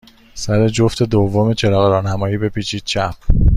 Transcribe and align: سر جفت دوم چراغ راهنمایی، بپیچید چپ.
سر 0.33 0.67
جفت 0.67 1.03
دوم 1.03 1.53
چراغ 1.53 1.91
راهنمایی، 1.91 2.37
بپیچید 2.37 2.83
چپ. 2.83 3.15